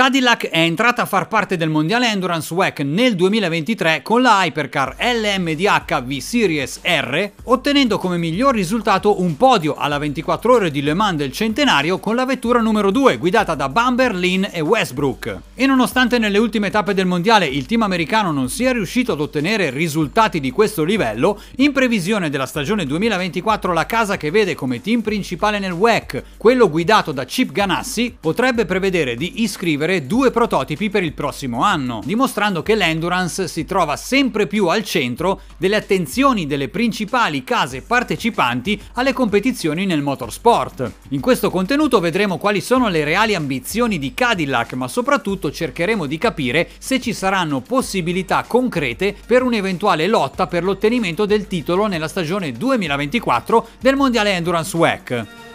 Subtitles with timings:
[0.00, 4.96] Cadillac è entrata a far parte del mondiale Endurance WEC nel 2023 con la Hypercar
[4.98, 11.18] LMDH V-Series R, ottenendo come miglior risultato un podio alla 24 ore di Le Mans
[11.18, 15.38] del centenario con la vettura numero 2 guidata da Bamber, Lynn e Westbrook.
[15.54, 19.68] E nonostante nelle ultime tappe del mondiale il team americano non sia riuscito ad ottenere
[19.68, 25.02] risultati di questo livello, in previsione della stagione 2024 la casa che vede come team
[25.02, 30.88] principale nel WEC, quello guidato da Chip Ganassi, potrebbe prevedere di iscrivere scrivere due prototipi
[30.88, 36.46] per il prossimo anno, dimostrando che l'endurance si trova sempre più al centro delle attenzioni
[36.46, 40.92] delle principali case partecipanti alle competizioni nel motorsport.
[41.08, 46.18] In questo contenuto vedremo quali sono le reali ambizioni di Cadillac, ma soprattutto cercheremo di
[46.18, 52.52] capire se ci saranno possibilità concrete per un'eventuale lotta per l'ottenimento del titolo nella stagione
[52.52, 55.49] 2024 del Mondiale Endurance WEC.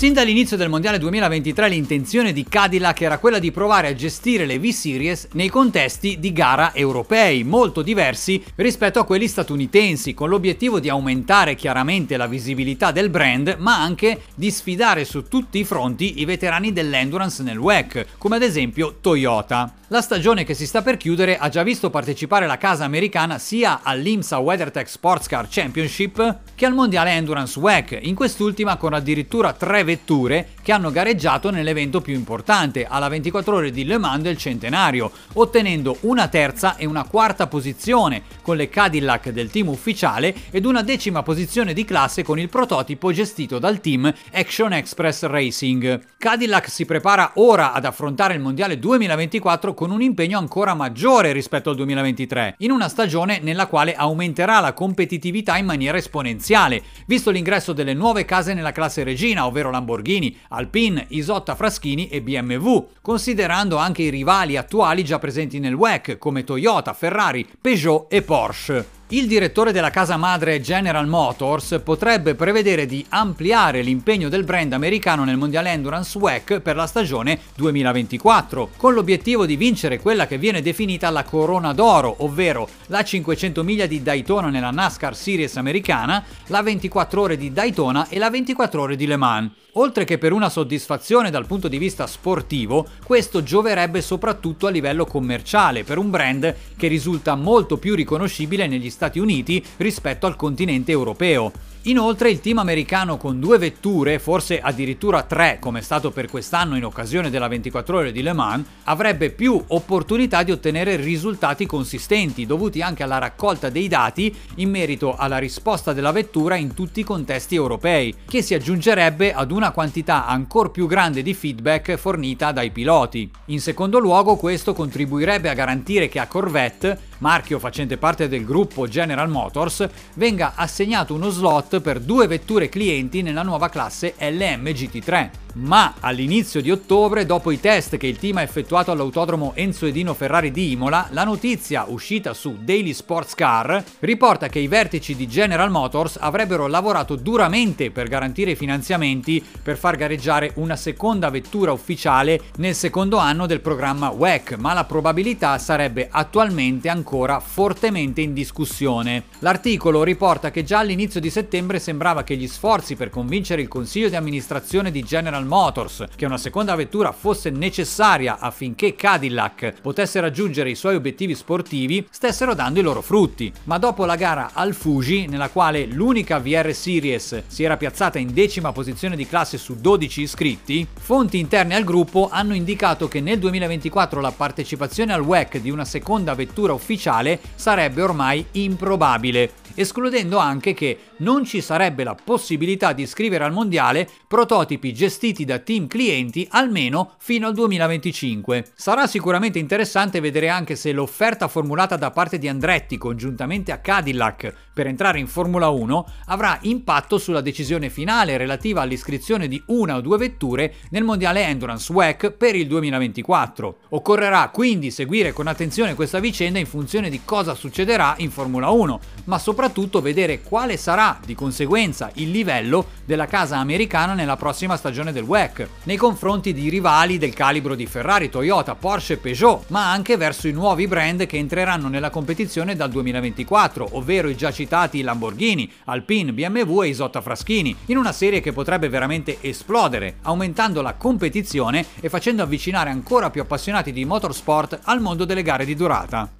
[0.00, 4.58] Sin dall'inizio del Mondiale 2023 l'intenzione di Cadillac era quella di provare a gestire le
[4.58, 10.88] V-Series nei contesti di gara europei, molto diversi rispetto a quelli statunitensi, con l'obiettivo di
[10.88, 16.24] aumentare chiaramente la visibilità del brand, ma anche di sfidare su tutti i fronti i
[16.24, 19.74] veterani dell'endurance nel WEC, come ad esempio Toyota.
[19.92, 23.80] La stagione che si sta per chiudere ha già visto partecipare la casa americana sia
[23.82, 29.82] all'IMSA WeatherTech Sports Car Championship che al Mondiale Endurance WEC, in quest'ultima con addirittura tre
[29.90, 35.10] vetture che hanno gareggiato nell'evento più importante, alla 24 ore di Le Mans del centenario,
[35.34, 40.82] ottenendo una terza e una quarta posizione con le Cadillac del team ufficiale ed una
[40.82, 46.00] decima posizione di classe con il prototipo gestito dal team Action Express Racing.
[46.18, 51.70] Cadillac si prepara ora ad affrontare il Mondiale 2024 con un impegno ancora maggiore rispetto
[51.70, 57.72] al 2023, in una stagione nella quale aumenterà la competitività in maniera esponenziale, visto l'ingresso
[57.72, 64.02] delle nuove case nella classe regina, ovvero Lamborghini, Alpine, Isotta Fraschini e BMW, considerando anche
[64.02, 68.99] i rivali attuali già presenti nel WEC come Toyota, Ferrari, Peugeot e Porsche.
[69.12, 75.24] Il direttore della casa madre General Motors potrebbe prevedere di ampliare l'impegno del brand americano
[75.24, 80.62] nel Mondiale Endurance WEC per la stagione 2024, con l'obiettivo di vincere quella che viene
[80.62, 86.62] definita la Corona d'Oro, ovvero la 500 miglia di Daytona nella NASCAR Series americana, la
[86.62, 89.50] 24 ore di Daytona e la 24 ore di Le Mans.
[89.74, 95.04] Oltre che per una soddisfazione dal punto di vista sportivo, questo gioverebbe soprattutto a livello
[95.04, 100.92] commerciale per un brand che risulta molto più riconoscibile negli Stati Uniti rispetto al continente
[100.92, 101.52] europeo.
[101.84, 106.76] Inoltre il team americano con due vetture, forse addirittura tre come è stato per quest'anno
[106.76, 112.44] in occasione della 24 ore di Le Mans, avrebbe più opportunità di ottenere risultati consistenti
[112.44, 117.04] dovuti anche alla raccolta dei dati in merito alla risposta della vettura in tutti i
[117.04, 122.72] contesti europei, che si aggiungerebbe ad una quantità ancora più grande di feedback fornita dai
[122.72, 123.30] piloti.
[123.46, 128.86] In secondo luogo questo contribuirebbe a garantire che a Corvette marchio facente parte del gruppo
[128.86, 135.30] General Motors, venga assegnato uno slot per due vetture clienti nella nuova classe LM GT3
[135.54, 140.14] ma all'inizio di ottobre, dopo i test che il team ha effettuato all'autodromo Enzo Edino
[140.14, 145.26] Ferrari di Imola, la notizia uscita su Daily Sports Car riporta che i vertici di
[145.26, 151.72] General Motors avrebbero lavorato duramente per garantire i finanziamenti per far gareggiare una seconda vettura
[151.72, 158.32] ufficiale nel secondo anno del programma WEC, ma la probabilità sarebbe attualmente ancora fortemente in
[158.32, 159.24] discussione.
[159.40, 164.08] L'articolo riporta che già all'inizio di settembre sembrava che gli sforzi per convincere il consiglio
[164.08, 170.20] di amministrazione di General General Motors che una seconda vettura fosse necessaria affinché Cadillac potesse
[170.20, 173.52] raggiungere i suoi obiettivi sportivi stessero dando i loro frutti.
[173.64, 178.32] Ma dopo la gara al Fuji, nella quale l'unica VR Series si era piazzata in
[178.32, 183.38] decima posizione di classe su 12 iscritti, fonti interne al gruppo hanno indicato che nel
[183.38, 190.74] 2024 la partecipazione al WEC di una seconda vettura ufficiale sarebbe ormai improbabile escludendo anche
[190.74, 196.46] che non ci sarebbe la possibilità di iscrivere al mondiale prototipi gestiti da team clienti
[196.50, 198.72] almeno fino al 2025.
[198.74, 204.52] Sarà sicuramente interessante vedere anche se l'offerta formulata da parte di Andretti congiuntamente a Cadillac
[204.74, 210.00] per entrare in Formula 1 avrà impatto sulla decisione finale relativa all'iscrizione di una o
[210.00, 213.76] due vetture nel mondiale Endurance WEC per il 2024.
[213.90, 219.00] Occorrerà quindi seguire con attenzione questa vicenda in funzione di cosa succederà in Formula 1,
[219.24, 219.69] ma soprattutto
[220.00, 225.68] vedere quale sarà di conseguenza il livello della casa americana nella prossima stagione del WEC,
[225.84, 230.48] nei confronti di rivali del calibro di Ferrari, Toyota, Porsche e Peugeot, ma anche verso
[230.48, 236.32] i nuovi brand che entreranno nella competizione dal 2024, ovvero i già citati Lamborghini, Alpine,
[236.32, 242.08] BMW e Isotta Fraschini, in una serie che potrebbe veramente esplodere, aumentando la competizione e
[242.08, 246.30] facendo avvicinare ancora più appassionati di motorsport al mondo delle gare di durata.